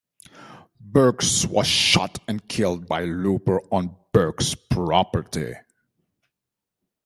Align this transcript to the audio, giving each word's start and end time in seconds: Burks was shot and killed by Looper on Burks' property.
Burks 0.79 1.45
was 1.45 1.67
shot 1.67 2.17
and 2.27 2.47
killed 2.49 2.87
by 2.87 3.03
Looper 3.05 3.61
on 3.71 3.95
Burks' 4.11 4.55
property. 4.55 5.53